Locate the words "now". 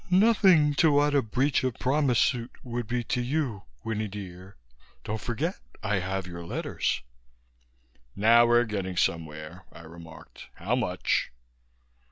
8.15-8.47